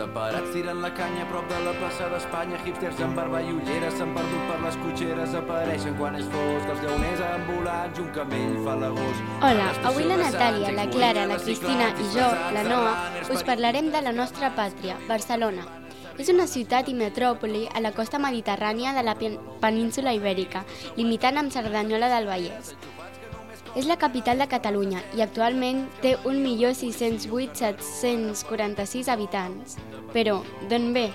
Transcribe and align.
separats 0.00 0.52
tirant 0.54 0.80
la 0.80 0.90
canya 0.96 1.24
a 1.26 1.28
prop 1.28 1.48
de 1.50 1.58
la 1.64 1.72
plaça 1.76 2.08
d'Espanya. 2.12 2.58
Hipsters 2.64 3.00
amb 3.04 3.18
barba 3.18 3.40
i 3.44 3.50
ulleres 3.52 3.98
s'han 3.98 4.14
perdut 4.16 4.46
per 4.48 4.58
les 4.64 4.78
cotxeres. 4.82 5.34
Apareixen 5.40 5.96
quan 5.98 6.16
és 6.16 6.28
fosc, 6.32 6.70
els 6.74 6.84
lleoners 6.84 7.20
ambulants, 7.26 8.00
un 8.04 8.08
camell 8.16 8.54
fa 8.64 8.76
l'agost. 8.80 9.34
Hola, 9.48 9.66
avui 9.90 10.06
la 10.08 10.16
Natàlia, 10.22 10.72
la 10.78 10.86
Clara, 10.94 11.26
la 11.28 11.36
Cristina 11.42 11.90
i 11.92 12.08
jo, 12.14 12.30
la 12.56 12.64
Noa, 12.70 12.94
us 13.34 13.44
parlarem 13.50 13.92
de 13.92 14.02
la 14.06 14.14
nostra 14.16 14.52
pàtria, 14.56 14.96
Barcelona. 15.08 15.66
És 16.20 16.28
una 16.32 16.44
ciutat 16.48 16.88
i 16.92 16.94
metròpoli 16.96 17.66
a 17.72 17.80
la 17.80 17.92
costa 17.96 18.20
mediterrània 18.20 18.92
de 18.96 19.04
la 19.04 19.16
península 19.60 20.12
Ibèrica, 20.16 20.64
limitant 20.96 21.40
amb 21.40 21.52
Cerdanyola 21.52 22.10
del 22.12 22.28
Vallès. 22.28 22.74
És 23.78 23.86
la 23.86 23.94
capital 23.96 24.38
de 24.42 24.48
Catalunya 24.50 24.98
i 25.14 25.22
actualment 25.22 25.86
té 26.02 26.16
1.608.746 26.26 29.08
habitants. 29.12 29.76
Però, 30.10 30.42
d'on 30.70 30.92
ve? 30.96 31.12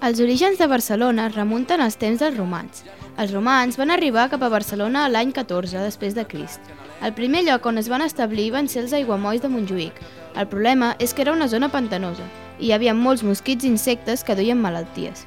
Els 0.00 0.20
orígens 0.24 0.56
de 0.56 0.64
Barcelona 0.66 1.26
es 1.28 1.36
remunten 1.36 1.80
als 1.84 2.00
temps 2.00 2.16
dels 2.22 2.38
romans. 2.38 2.84
Els 3.20 3.34
romans 3.36 3.76
van 3.76 3.92
arribar 3.92 4.30
cap 4.32 4.40
a 4.40 4.48
Barcelona 4.48 5.04
l'any 5.12 5.28
14 5.36 5.84
després 5.84 6.16
de 6.16 6.24
Crist. 6.24 6.64
El 7.04 7.12
primer 7.12 7.44
lloc 7.44 7.68
on 7.68 7.76
es 7.76 7.92
van 7.92 8.00
establir 8.06 8.48
van 8.56 8.68
ser 8.68 8.80
els 8.86 8.96
aiguamolls 8.96 9.44
de 9.44 9.52
Montjuïc. 9.52 9.92
El 10.40 10.48
problema 10.48 10.96
és 10.98 11.12
que 11.12 11.20
era 11.26 11.36
una 11.36 11.48
zona 11.52 11.68
pantanosa 11.68 12.24
i 12.58 12.68
hi 12.68 12.72
havia 12.72 12.94
molts 12.96 13.22
mosquits 13.24 13.64
i 13.64 13.68
insectes 13.68 14.24
que 14.24 14.36
duien 14.36 14.60
malalties. 14.60 15.26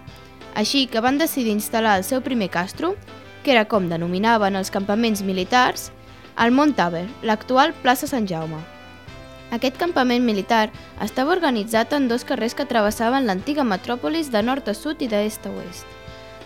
Així 0.57 0.87
que 0.89 1.01
van 1.01 1.17
decidir 1.21 1.53
instal·lar 1.53 1.99
el 1.99 2.05
seu 2.05 2.21
primer 2.25 2.49
castro, 2.49 2.95
que 3.43 3.51
era 3.53 3.67
com 3.69 3.89
denominaven 3.89 4.55
els 4.55 4.71
campaments 4.73 5.21
militars, 5.21 5.91
al 6.35 6.51
Mont 6.51 6.75
Taber, 6.75 7.07
l'actual 7.21 7.73
plaça 7.81 8.07
Sant 8.07 8.27
Jaume. 8.27 8.59
Aquest 9.53 9.77
campament 9.77 10.23
militar 10.25 10.71
estava 11.01 11.35
organitzat 11.35 11.93
en 11.93 12.07
dos 12.09 12.25
carrers 12.25 12.55
que 12.57 12.65
travessaven 12.65 13.27
l'antiga 13.27 13.63
metròpolis 13.63 14.31
de 14.33 14.41
nord 14.41 14.67
a 14.67 14.73
sud 14.73 15.01
i 15.05 15.09
d'est 15.11 15.45
a 15.45 15.51
oest. 15.53 15.85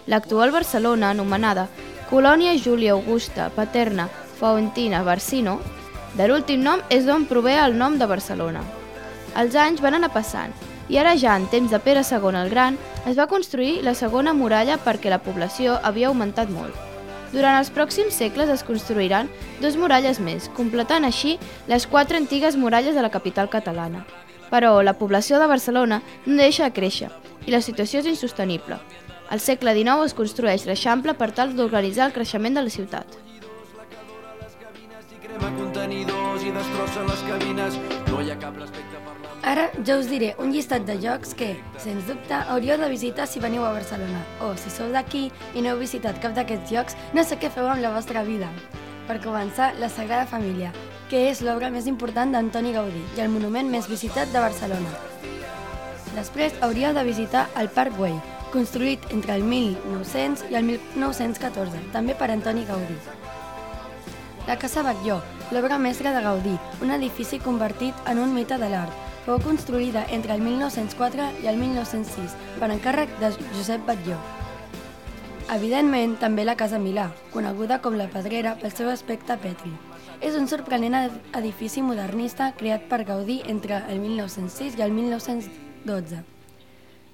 L'actual 0.07 0.51
Barcelona, 0.51 1.11
anomenada 1.11 1.67
Colònia 2.09 2.55
Júlia 2.55 2.93
Augusta 2.93 3.49
Paterna 3.55 4.09
Fauntina 4.39 5.03
Barsino, 5.03 5.59
de 6.15 6.27
l'últim 6.27 6.63
nom 6.63 6.83
és 6.89 7.05
d'on 7.05 7.25
prové 7.27 7.57
el 7.59 7.77
nom 7.77 7.97
de 7.99 8.07
Barcelona. 8.07 8.63
Els 9.35 9.55
anys 9.55 9.83
van 9.83 9.99
anar 9.99 10.11
passant 10.15 10.55
i 10.89 10.97
ara 10.97 11.15
ja 11.19 11.35
en 11.35 11.47
temps 11.51 11.71
de 11.71 11.79
Pere 11.83 12.03
II 12.03 12.35
el 12.41 12.49
Gran 12.49 12.77
es 13.05 13.17
va 13.19 13.27
construir 13.27 13.81
la 13.83 13.95
segona 13.95 14.33
muralla 14.33 14.79
perquè 14.83 15.11
la 15.11 15.23
població 15.23 15.79
havia 15.83 16.07
augmentat 16.11 16.49
molt. 16.49 16.86
Durant 17.33 17.57
els 17.59 17.71
pròxims 17.75 18.15
segles 18.15 18.49
es 18.49 18.63
construiran 18.63 19.27
dos 19.59 19.75
muralles 19.75 20.21
més, 20.23 20.47
completant 20.55 21.03
així 21.03 21.35
les 21.67 21.87
quatre 21.87 22.17
antigues 22.17 22.55
muralles 22.55 22.95
de 22.95 23.03
la 23.03 23.11
capital 23.11 23.51
catalana. 23.51 24.05
Però 24.51 24.77
la 24.81 24.95
població 24.95 25.41
de 25.41 25.51
Barcelona 25.51 26.01
no 26.25 26.39
deixa 26.39 26.69
de 26.69 26.75
créixer 26.75 27.11
i 27.45 27.51
la 27.51 27.61
situació 27.61 27.99
és 27.99 28.11
insostenible. 28.13 28.79
Al 29.29 29.43
segle 29.43 29.73
XIX 29.75 30.07
es 30.07 30.15
construeix 30.15 30.65
l'Eixample 30.65 31.17
per 31.19 31.33
tal 31.35 31.55
d'organitzar 31.55 32.07
el 32.07 32.15
creixement 32.15 32.55
de 32.55 32.63
la 32.63 32.75
ciutat. 32.79 33.17
contenidors 35.57 36.43
i 36.43 36.51
destrossa 36.51 37.03
les 37.09 37.23
cabines, 37.29 37.79
no 38.09 38.21
hi 38.21 38.31
ha 38.31 38.39
cap 38.41 38.57
respecte 38.57 39.01
per 39.05 39.26
Ara 39.47 39.69
ja 39.87 39.95
us 39.95 40.09
diré 40.11 40.33
un 40.43 40.49
llistat 40.51 40.83
de 40.83 40.97
llocs 40.99 41.29
que, 41.39 41.53
sens 41.79 42.03
dubte, 42.03 42.35
hauríeu 42.35 42.75
de 42.81 42.89
visitar 42.91 43.23
si 43.31 43.39
veniu 43.39 43.63
a 43.63 43.69
Barcelona. 43.71 44.19
O, 44.43 44.49
si 44.59 44.67
sou 44.67 44.91
d'aquí 44.91 45.29
i 45.55 45.63
no 45.63 45.71
heu 45.71 45.79
visitat 45.79 46.19
cap 46.19 46.33
d'aquests 46.35 46.73
llocs, 46.75 46.97
no 47.15 47.23
sé 47.23 47.37
què 47.39 47.47
feu 47.53 47.69
amb 47.71 47.79
la 47.79 47.93
vostra 47.93 48.25
vida. 48.27 48.49
Per 49.07 49.21
començar, 49.23 49.69
la 49.79 49.87
Sagrada 49.87 50.27
Família, 50.27 50.73
que 51.07 51.29
és 51.29 51.39
l'obra 51.47 51.71
més 51.71 51.87
important 51.87 52.35
d'Antoni 52.35 52.75
Gaudí 52.75 53.05
i 53.15 53.23
el 53.23 53.31
monument 53.31 53.71
més 53.71 53.87
visitat 53.87 54.35
de 54.35 54.43
Barcelona. 54.43 54.91
Després 56.17 56.59
hauríeu 56.59 56.91
de 56.91 57.07
visitar 57.07 57.47
el 57.55 57.71
Parc 57.71 57.95
Güell, 57.95 58.19
construït 58.51 59.07
entre 59.15 59.39
el 59.39 59.47
1900 59.47 60.43
i 60.51 60.59
el 60.59 60.67
1914, 60.73 61.87
també 61.95 62.19
per 62.19 62.33
Antoni 62.35 62.67
Gaudí. 62.67 62.99
La 64.47 64.59
Casa 64.59 64.83
Batlló, 64.83 65.21
l'obra 65.55 65.79
mestra 65.79 66.11
de 66.11 66.27
Gaudí, 66.27 66.59
un 66.83 66.91
edifici 66.99 67.39
convertit 67.39 67.95
en 68.11 68.19
un 68.19 68.35
mite 68.35 68.59
de 68.59 68.75
l'art, 68.75 69.06
Fou 69.27 69.41
construïda 69.43 70.05
entre 70.15 70.31
el 70.37 70.39
1904 70.39 71.25
i 71.43 71.49
el 71.51 71.57
1906 71.59 72.35
per 72.61 72.69
encàrrec 72.71 73.11
de 73.19 73.33
Josep 73.57 73.81
Batlló. 73.83 74.15
Evidentment, 75.51 76.13
també 76.21 76.45
la 76.47 76.55
Casa 76.55 76.79
Milà, 76.79 77.09
coneguda 77.33 77.81
com 77.83 77.97
la 77.99 78.07
Pedrera 78.13 78.53
pel 78.61 78.71
seu 78.71 78.87
aspecte 78.87 79.35
petri. 79.43 79.73
És 80.23 80.37
un 80.39 80.47
sorprenent 80.47 80.95
edifici 81.35 81.83
modernista 81.83 82.53
creat 82.55 82.87
per 82.87 83.01
Gaudí 83.03 83.41
entre 83.51 83.81
el 83.91 83.99
1906 83.99 84.79
i 84.79 84.85
el 84.87 84.95
1912. 84.95 86.23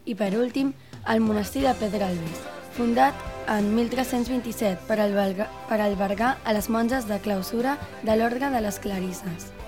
I 0.06 0.14
per 0.14 0.30
últim, 0.38 0.76
el 1.10 1.26
monestir 1.26 1.66
de 1.66 1.74
Pedralbes, 1.82 2.46
fundat 2.78 3.26
en 3.50 3.74
1327 3.74 4.86
per 4.86 5.02
albergar, 5.02 6.38
a 6.46 6.54
les 6.54 6.70
monges 6.70 7.10
de 7.10 7.18
clausura 7.26 7.80
de 8.04 8.22
l'Ordre 8.22 8.54
de 8.54 8.62
les 8.62 8.78
Clarisses. 8.78 9.63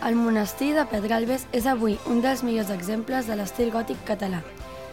El 0.00 0.14
monestir 0.16 0.70
de 0.72 0.86
Pedralbes 0.88 1.42
és 1.52 1.66
avui 1.68 1.98
un 2.08 2.22
dels 2.24 2.40
millors 2.40 2.70
exemples 2.72 3.26
de 3.28 3.34
l'estil 3.36 3.68
gòtic 3.74 3.98
català. 4.08 4.38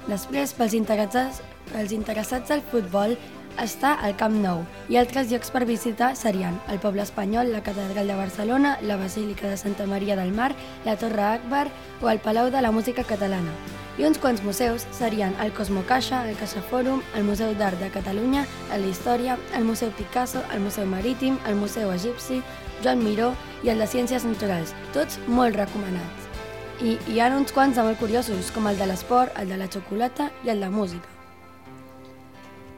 Després, 0.08 0.52
pels 0.58 0.76
interessats, 0.76 1.40
pels 1.70 1.94
interessats 1.96 2.52
al 2.52 2.64
futbol, 2.74 3.16
està 3.64 3.94
al 4.04 4.18
Camp 4.20 4.36
Nou 4.44 4.66
i 4.92 5.00
altres 5.00 5.32
llocs 5.32 5.50
per 5.56 5.64
visitar 5.66 6.12
serien 6.20 6.60
el 6.68 6.82
poble 6.84 7.06
espanyol, 7.08 7.54
la 7.56 7.64
Catedral 7.64 8.12
de 8.12 8.20
Barcelona, 8.20 8.76
la 8.84 9.00
Basílica 9.00 9.48
de 9.48 9.56
Santa 9.56 9.88
Maria 9.88 10.20
del 10.20 10.36
Mar, 10.36 10.52
la 10.84 10.98
Torre 11.00 11.24
Akbar 11.24 11.70
o 12.02 12.12
el 12.12 12.20
Palau 12.20 12.52
de 12.52 12.62
la 12.62 12.76
Música 12.76 13.08
Catalana. 13.08 13.56
I 13.98 14.06
uns 14.06 14.20
quants 14.22 14.44
museus 14.44 14.86
serien 14.92 15.34
el 15.42 15.56
Cosmo 15.56 15.82
Caixa, 15.88 16.22
el 16.30 16.36
Caixa 16.38 16.62
Fòrum, 16.70 17.00
el 17.16 17.24
Museu 17.26 17.56
d'Art 17.58 17.80
de 17.80 17.90
Catalunya, 17.96 18.44
l'Història, 18.84 19.40
el 19.56 19.64
Museu 19.66 19.90
Picasso, 19.98 20.44
el 20.54 20.62
Museu 20.62 20.86
Marítim, 20.86 21.40
el 21.48 21.56
Museu 21.56 21.96
Egipci, 21.96 22.44
Joan 22.84 23.04
Miró 23.04 23.32
i 23.66 23.72
el 23.74 23.80
de 23.82 23.88
Ciències 23.90 24.26
Naturals, 24.28 24.74
tots 24.94 25.18
molt 25.28 25.58
recomanats. 25.58 26.26
I 26.78 26.98
hi 27.10 27.20
ha 27.20 27.32
uns 27.34 27.54
quants 27.54 27.76
de 27.78 27.84
molt 27.84 27.98
curiosos, 27.98 28.52
com 28.54 28.68
el 28.70 28.78
de 28.78 28.86
l'esport, 28.86 29.34
el 29.42 29.50
de 29.50 29.58
la 29.58 29.70
xocolata 29.72 30.30
i 30.46 30.52
el 30.54 30.62
de 30.62 30.70
música. 30.70 31.10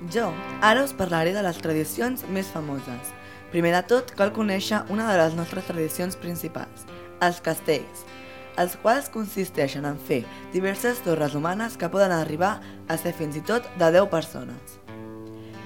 Jo 0.08 0.30
ara 0.64 0.86
us 0.86 0.94
parlaré 0.96 1.34
de 1.36 1.44
les 1.44 1.58
tradicions 1.60 2.24
més 2.32 2.48
famoses. 2.48 3.12
Primer 3.52 3.74
de 3.76 3.82
tot, 3.92 4.14
cal 4.16 4.32
conèixer 4.32 4.86
una 4.94 5.10
de 5.10 5.18
les 5.20 5.36
nostres 5.36 5.68
tradicions 5.68 6.16
principals, 6.16 6.86
els 7.20 7.42
castells, 7.44 8.06
els 8.60 8.78
quals 8.80 9.10
consisteixen 9.12 9.88
en 9.90 9.98
fer 10.00 10.22
diverses 10.54 11.02
torres 11.04 11.36
humanes 11.36 11.76
que 11.76 11.90
poden 11.92 12.14
arribar 12.16 12.60
a 12.88 12.98
ser 12.98 13.12
fins 13.18 13.36
i 13.36 13.44
tot 13.44 13.68
de 13.82 13.92
10 13.92 14.08
persones. 14.14 14.80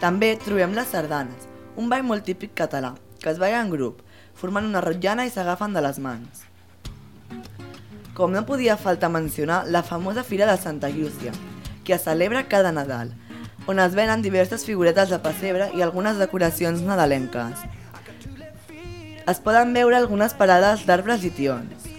També 0.01 0.33
trobem 0.41 0.73
les 0.73 0.89
sardanes, 0.89 1.45
un 1.77 1.89
ball 1.89 2.05
molt 2.07 2.25
típic 2.25 2.55
català, 2.57 2.95
que 3.21 3.29
es 3.29 3.39
balla 3.41 3.61
en 3.61 3.69
grup, 3.69 4.01
formant 4.35 4.66
una 4.66 4.81
rotllana 4.81 5.25
i 5.25 5.31
s'agafen 5.33 5.73
de 5.73 5.83
les 5.85 5.99
mans. 5.99 6.44
Com 8.13 8.33
no 8.33 8.45
podia 8.45 8.77
faltar 8.77 9.09
mencionar 9.09 9.63
la 9.67 9.81
famosa 9.83 10.23
Fira 10.23 10.45
de 10.45 10.57
Santa 10.61 10.89
Llúcia, 10.89 11.31
que 11.83 11.94
es 11.94 12.03
celebra 12.03 12.47
cada 12.47 12.71
Nadal, 12.71 13.13
on 13.66 13.79
es 13.79 13.95
venen 13.95 14.21
diverses 14.21 14.66
figuretes 14.66 15.09
de 15.09 15.19
pessebre 15.23 15.69
i 15.73 15.81
algunes 15.81 16.19
decoracions 16.19 16.83
nadalenques. 16.83 17.63
Es 19.25 19.39
poden 19.39 19.73
veure 19.73 19.97
algunes 19.97 20.35
parades 20.35 20.85
d'arbres 20.85 21.23
i 21.23 21.31
tions. 21.31 21.89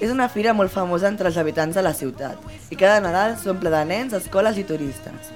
És 0.00 0.10
una 0.12 0.28
fira 0.28 0.52
molt 0.52 0.72
famosa 0.74 1.08
entre 1.08 1.30
els 1.30 1.38
habitants 1.40 1.74
de 1.78 1.82
la 1.82 1.94
ciutat 1.96 2.38
i 2.70 2.76
cada 2.76 3.00
Nadal 3.00 3.38
s'omple 3.40 3.72
de 3.72 3.84
nens, 3.88 4.12
escoles 4.12 4.58
i 4.60 4.66
turistes. 4.68 5.30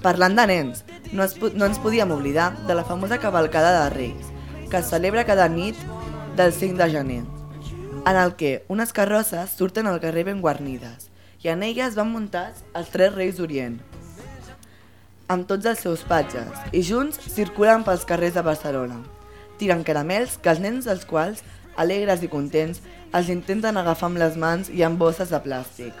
Parlant 0.00 0.36
de 0.36 0.46
nens, 0.48 0.84
no, 1.12 1.24
es, 1.24 1.36
no 1.54 1.66
ens 1.68 1.80
podíem 1.80 2.10
oblidar 2.12 2.52
de 2.66 2.74
la 2.74 2.84
famosa 2.84 3.18
cavalcada 3.18 3.84
de 3.84 3.90
Reis, 3.94 4.33
que 4.74 4.80
es 4.80 4.88
celebra 4.90 5.22
cada 5.24 5.48
nit 5.48 5.76
del 6.34 6.52
5 6.52 6.74
de 6.82 6.90
gener, 6.90 7.22
en 8.10 8.16
el 8.16 8.32
que 8.34 8.64
unes 8.66 8.92
carrosses 8.92 9.52
surten 9.54 9.86
al 9.86 10.00
carrer 10.02 10.24
ben 10.26 10.40
guarnides 10.42 11.12
i 11.44 11.52
en 11.52 11.62
elles 11.62 11.94
van 11.94 12.10
muntats 12.10 12.64
els 12.74 12.90
tres 12.90 13.14
reis 13.14 13.36
d'Orient, 13.38 13.76
amb 15.30 15.46
tots 15.46 15.70
els 15.70 15.78
seus 15.78 16.02
patges, 16.10 16.50
i 16.74 16.82
junts 16.82 17.22
circulen 17.36 17.86
pels 17.86 18.02
carrers 18.02 18.34
de 18.34 18.42
Barcelona. 18.42 18.98
Tiren 19.62 19.86
caramels 19.86 20.40
que 20.42 20.50
els 20.50 20.64
nens 20.64 20.90
dels 20.90 21.06
quals, 21.06 21.46
alegres 21.78 22.26
i 22.26 22.32
contents, 22.34 22.82
els 23.14 23.30
intenten 23.30 23.78
agafar 23.78 24.10
amb 24.10 24.24
les 24.24 24.34
mans 24.34 24.74
i 24.74 24.82
amb 24.82 24.98
bosses 24.98 25.30
de 25.30 25.38
plàstic. 25.46 25.94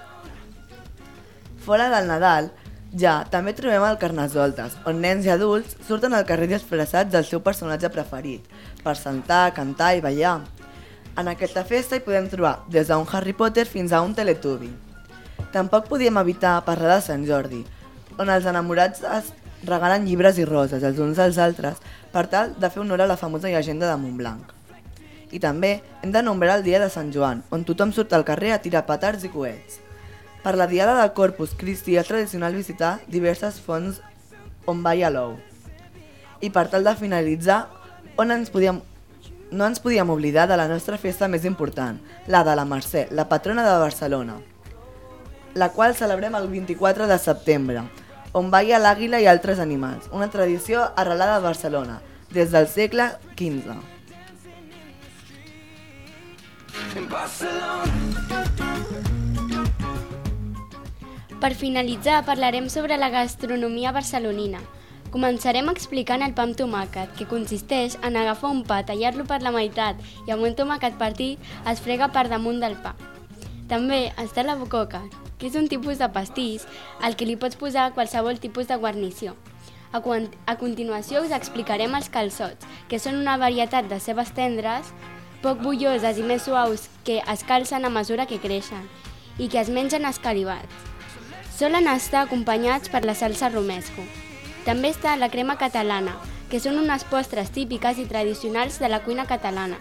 Fora 1.62 1.92
del 1.94 2.10
Nadal, 2.10 2.50
ja, 2.94 3.24
també 3.30 3.52
trobem 3.56 3.82
el 3.82 3.98
Carnesoltes, 3.98 4.76
on 4.86 5.00
nens 5.02 5.26
i 5.26 5.32
adults 5.34 5.76
surten 5.86 6.14
al 6.14 6.26
carrer 6.28 6.46
disfressats 6.50 7.10
del 7.10 7.26
seu 7.26 7.42
personatge 7.42 7.90
preferit, 7.90 8.46
per 8.84 8.94
saltar, 8.98 9.52
cantar 9.56 9.94
i 9.98 10.02
ballar. 10.04 10.40
En 11.18 11.30
aquesta 11.30 11.64
festa 11.66 11.98
hi 11.98 12.04
podem 12.06 12.28
trobar 12.30 12.60
des 12.70 12.90
d'un 12.90 13.06
Harry 13.12 13.34
Potter 13.34 13.66
fins 13.66 13.92
a 13.92 14.02
un 14.02 14.14
Teletubby. 14.14 14.70
Tampoc 15.52 15.88
podíem 15.90 16.18
evitar 16.18 16.60
parlar 16.66 16.96
de 16.96 17.06
Sant 17.06 17.26
Jordi, 17.26 17.64
on 18.18 18.30
els 18.30 18.46
enamorats 18.46 19.02
es 19.18 19.32
regalen 19.66 20.06
llibres 20.06 20.38
i 20.38 20.44
roses 20.44 20.82
els 20.82 20.98
uns 21.00 21.18
als 21.18 21.38
altres 21.38 21.80
per 22.12 22.26
tal 22.30 22.52
de 22.60 22.70
fer 22.70 22.82
honor 22.82 23.02
a 23.02 23.08
la 23.10 23.16
famosa 23.16 23.50
llegenda 23.50 23.88
de 23.90 23.96
Montblanc. 23.98 24.52
I 25.34 25.40
també 25.42 25.80
hem 26.02 26.12
de 26.14 26.22
nombrar 26.22 26.58
el 26.58 26.66
dia 26.66 26.78
de 26.78 26.90
Sant 26.90 27.10
Joan, 27.14 27.42
on 27.50 27.64
tothom 27.66 27.90
surt 27.92 28.12
al 28.12 28.26
carrer 28.26 28.52
a 28.54 28.60
tirar 28.62 28.84
petards 28.86 29.24
i 29.26 29.32
coets. 29.32 29.80
Per 30.44 30.58
la 30.60 30.66
Diada 30.66 31.00
de 31.00 31.12
Corpus 31.16 31.54
Christi 31.56 31.94
és 31.96 32.04
tradicional 32.04 32.52
visitar 32.52 32.98
diverses 33.08 33.56
fonts 33.64 34.02
on 34.68 34.82
balla 34.84 35.08
l'ou. 35.08 35.38
I 36.44 36.50
per 36.52 36.66
tal 36.68 36.84
de 36.84 36.92
finalitzar, 36.98 37.62
on 38.20 38.28
ens 38.34 38.52
podíem, 38.52 38.82
no 39.48 39.64
ens 39.64 39.80
podíem 39.80 40.12
oblidar 40.12 40.44
de 40.50 40.58
la 40.60 40.68
nostra 40.68 40.98
festa 41.00 41.30
més 41.32 41.46
important, 41.48 41.96
la 42.28 42.44
de 42.44 42.58
la 42.60 42.66
Mercè, 42.68 43.06
la 43.16 43.24
patrona 43.30 43.64
de 43.64 43.78
Barcelona, 43.80 44.36
la 45.54 45.70
qual 45.72 45.96
celebrem 45.96 46.36
el 46.36 46.50
24 46.52 47.08
de 47.08 47.18
setembre, 47.24 47.86
on 48.36 48.52
balla 48.52 48.82
l'àguila 48.82 49.22
i 49.24 49.30
altres 49.30 49.64
animals, 49.64 50.12
una 50.12 50.28
tradició 50.28 50.90
arrelada 50.94 51.38
a 51.38 51.44
Barcelona, 51.46 52.02
des 52.36 52.52
del 52.52 52.68
segle 52.68 53.14
XV. 53.32 53.80
Per 61.40 61.54
finalitzar, 61.54 62.24
parlarem 62.24 62.68
sobre 62.70 62.96
la 62.96 63.10
gastronomia 63.10 63.92
barcelonina. 63.92 64.60
Començarem 65.14 65.68
explicant 65.70 66.22
el 66.26 66.32
pa 66.34 66.46
amb 66.46 66.56
tomàquet, 66.58 67.10
que 67.18 67.26
consisteix 67.30 67.98
en 68.06 68.16
agafar 68.18 68.52
un 68.54 68.62
pa, 68.66 68.80
tallar-lo 68.86 69.26
per 69.28 69.40
la 69.42 69.52
meitat 69.54 70.00
i 70.26 70.32
amb 70.34 70.46
un 70.46 70.54
tomàquet 70.58 70.96
partit 70.98 71.42
es 71.70 71.82
frega 71.82 72.08
per 72.14 72.28
damunt 72.30 72.62
del 72.62 72.78
pa. 72.82 72.94
També 73.68 74.08
està 74.20 74.44
la 74.46 74.56
bococa, 74.60 75.02
que 75.38 75.50
és 75.50 75.58
un 75.58 75.68
tipus 75.68 75.98
de 75.98 76.08
pastís 76.14 76.64
al 77.02 77.18
que 77.18 77.26
li 77.28 77.36
pots 77.36 77.58
posar 77.60 77.92
qualsevol 77.94 78.40
tipus 78.40 78.70
de 78.70 78.78
guarnició. 78.78 79.34
A, 79.92 80.00
a 80.46 80.56
continuació 80.58 81.22
us 81.22 81.34
explicarem 81.34 81.94
els 81.94 82.10
calçots, 82.10 82.66
que 82.88 82.98
són 82.98 83.20
una 83.20 83.36
varietat 83.38 83.90
de 83.90 84.00
cebes 84.00 84.32
tendres, 84.34 84.90
poc 85.42 85.60
bulloses 85.62 86.18
i 86.18 86.24
més 86.26 86.46
suaus 86.48 86.88
que 87.04 87.20
es 87.20 87.44
calcen 87.44 87.84
a 87.84 87.92
mesura 87.92 88.26
que 88.26 88.40
creixen 88.42 88.88
i 89.38 89.50
que 89.50 89.60
es 89.60 89.70
mengen 89.70 90.06
escalivats. 90.08 90.93
Solen 91.54 91.86
estar 91.86 92.24
acompanyats 92.24 92.90
per 92.90 93.04
la 93.06 93.14
salsa 93.14 93.46
romesco. 93.46 94.02
També 94.66 94.88
està 94.90 95.12
la 95.14 95.28
crema 95.30 95.54
catalana, 95.54 96.16
que 96.50 96.58
són 96.58 96.80
unes 96.80 97.04
postres 97.06 97.52
típiques 97.54 98.00
i 98.02 98.06
tradicionals 98.10 98.80
de 98.82 98.88
la 98.90 98.98
cuina 99.04 99.22
catalana. 99.30 99.78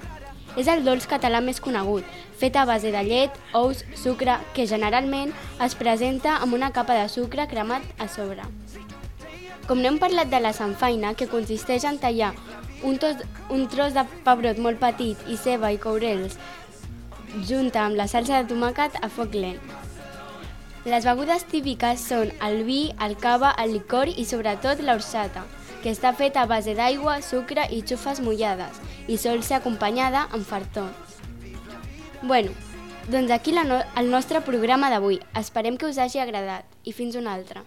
És 0.54 0.68
el 0.70 0.84
dolç 0.86 1.08
català 1.10 1.40
més 1.42 1.58
conegut, 1.66 2.06
fet 2.38 2.60
a 2.62 2.68
base 2.70 2.92
de 2.94 3.02
llet, 3.08 3.40
ous, 3.58 3.82
sucre, 3.98 4.36
que 4.54 4.68
generalment 4.70 5.34
es 5.66 5.74
presenta 5.74 6.36
amb 6.46 6.54
una 6.54 6.70
capa 6.76 6.94
de 7.00 7.08
sucre 7.10 7.48
cremat 7.50 7.82
a 7.98 8.06
sobre. 8.06 8.46
Com 9.66 9.82
no 9.82 9.90
hem 9.90 9.98
parlat 9.98 10.30
de 10.30 10.44
la 10.44 10.54
sanfaina, 10.54 11.16
que 11.18 11.32
consisteix 11.32 11.88
en 11.90 11.98
tallar 11.98 12.36
un, 12.84 13.00
tos, 13.02 13.24
un 13.50 13.66
tros 13.72 13.98
de 13.98 14.06
pebrot 14.28 14.62
molt 14.62 14.78
petit 14.78 15.18
i 15.26 15.40
ceba 15.42 15.74
i 15.74 15.82
courels 15.82 16.38
junta 17.50 17.88
amb 17.88 17.98
la 17.98 18.06
salsa 18.12 18.44
de 18.44 18.54
tomàquet 18.54 19.02
a 19.02 19.10
foc 19.10 19.34
lent. 19.34 19.83
Les 20.84 21.06
begudes 21.08 21.46
típiques 21.48 22.02
són 22.10 22.34
el 22.44 22.66
vi, 22.68 22.90
el 23.06 23.14
cava, 23.16 23.54
el 23.64 23.72
licor 23.72 24.10
i 24.12 24.26
sobretot 24.28 24.82
l'orsata, 24.84 25.46
que 25.80 25.94
està 25.96 26.12
feta 26.12 26.42
a 26.44 26.50
base 26.52 26.74
d'aigua, 26.76 27.22
sucre 27.24 27.64
i 27.72 27.80
xufes 27.88 28.20
mullades 28.20 28.82
i 29.08 29.16
sol 29.16 29.40
ser 29.48 29.62
acompanyada 29.62 30.26
amb 30.36 30.44
fartons. 30.44 31.22
Bueno, 32.22 32.52
doncs 33.08 33.32
aquí 33.32 33.56
la 33.56 33.64
no 33.64 33.80
el 33.96 34.12
nostre 34.12 34.44
programa 34.44 34.92
d'avui. 34.92 35.22
Esperem 35.40 35.80
que 35.80 35.88
us 35.88 36.02
hagi 36.04 36.20
agradat 36.20 36.68
i 36.84 36.92
fins 36.92 37.16
una 37.16 37.32
altra. 37.32 37.64